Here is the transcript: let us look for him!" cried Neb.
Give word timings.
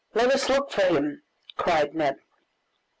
let 0.15 0.31
us 0.33 0.49
look 0.49 0.71
for 0.71 0.81
him!" 0.81 1.21
cried 1.57 1.93
Neb. 1.93 2.15